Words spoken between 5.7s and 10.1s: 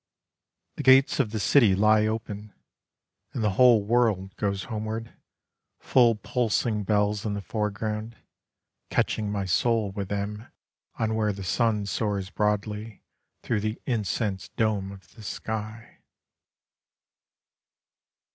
Full pulsing bells in the foreground, Catching my soul with